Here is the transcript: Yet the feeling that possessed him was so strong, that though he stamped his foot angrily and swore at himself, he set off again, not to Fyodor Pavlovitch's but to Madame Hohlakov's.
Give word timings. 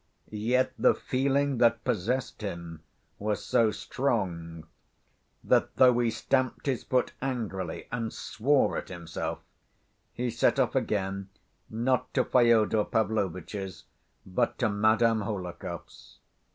Yet 0.31 0.73
the 0.79 0.95
feeling 0.95 1.59
that 1.59 1.83
possessed 1.83 2.41
him 2.41 2.81
was 3.19 3.45
so 3.45 3.69
strong, 3.69 4.65
that 5.43 5.75
though 5.75 5.99
he 5.99 6.09
stamped 6.09 6.65
his 6.65 6.83
foot 6.83 7.13
angrily 7.21 7.87
and 7.91 8.11
swore 8.11 8.79
at 8.79 8.87
himself, 8.89 9.41
he 10.11 10.31
set 10.31 10.57
off 10.59 10.73
again, 10.73 11.29
not 11.69 12.11
to 12.15 12.25
Fyodor 12.25 12.83
Pavlovitch's 12.85 13.83
but 14.25 14.57
to 14.57 14.69
Madame 14.69 15.21
Hohlakov's. 15.21 16.17